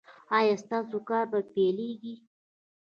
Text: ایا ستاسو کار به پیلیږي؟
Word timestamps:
ایا 0.37 0.55
ستاسو 0.63 0.97
کار 1.09 1.25
به 1.31 1.39
پیلیږي؟ 1.53 2.15